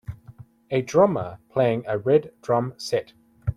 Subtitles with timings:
[0.71, 3.13] A drummer playing a red drum set.